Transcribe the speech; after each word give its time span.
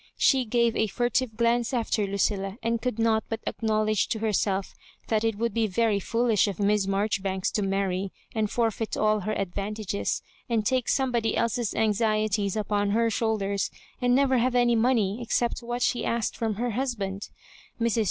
She 0.17 0.45
gave 0.45 0.75
a 0.75 0.87
furtive 0.87 1.37
glance 1.37 1.75
after 1.75 2.07
Lucilla, 2.07 2.57
and 2.63 2.81
oould. 2.81 2.97
not 2.97 3.23
but 3.29 3.39
acknowledge 3.45 4.07
to 4.07 4.17
herself 4.17 4.73
that 5.09 5.23
it 5.23 5.35
would 5.35 5.53
be 5.53 5.67
very 5.67 5.99
foolish 5.99 6.47
of 6.47 6.59
Miss 6.59 6.87
Mar 6.87 7.07
joribanks 7.07 7.51
to 7.51 7.61
marry, 7.61 8.11
and 8.33 8.49
forfeit 8.49 8.97
all 8.97 9.19
her 9.19 9.33
advantages, 9.33 10.23
and 10.49 10.65
take 10.65 10.89
somebody 10.89 11.37
else's 11.37 11.75
anxieties 11.75 12.55
upon 12.55 12.89
her 12.89 13.11
shoulders, 13.11 13.69
and 14.01 14.15
never 14.15 14.39
have 14.39 14.55
any 14.55 14.75
money 14.75 15.21
except 15.21 15.59
what 15.61 15.83
she 15.83 16.03
asked 16.03 16.35
from 16.35 16.55
her 16.55 16.71
husband. 16.71 17.29
Mrs. 17.79 17.99